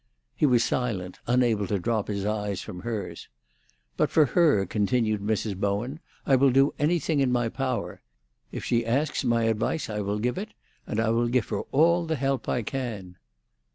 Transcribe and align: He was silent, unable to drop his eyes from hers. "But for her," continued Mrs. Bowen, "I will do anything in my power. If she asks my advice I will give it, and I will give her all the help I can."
He 0.35 0.47
was 0.47 0.63
silent, 0.63 1.19
unable 1.27 1.67
to 1.67 1.77
drop 1.77 2.07
his 2.07 2.25
eyes 2.25 2.59
from 2.59 2.79
hers. 2.79 3.29
"But 3.97 4.09
for 4.09 4.25
her," 4.33 4.65
continued 4.65 5.21
Mrs. 5.21 5.55
Bowen, 5.55 5.99
"I 6.25 6.35
will 6.37 6.49
do 6.49 6.73
anything 6.79 7.19
in 7.19 7.31
my 7.31 7.49
power. 7.49 8.01
If 8.51 8.65
she 8.65 8.83
asks 8.83 9.23
my 9.23 9.43
advice 9.43 9.91
I 9.91 9.99
will 9.99 10.17
give 10.17 10.39
it, 10.39 10.55
and 10.87 10.99
I 10.99 11.09
will 11.09 11.27
give 11.27 11.49
her 11.49 11.61
all 11.71 12.07
the 12.07 12.15
help 12.15 12.49
I 12.49 12.63
can." 12.63 13.17